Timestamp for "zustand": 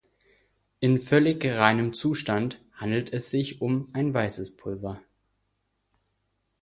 1.93-2.59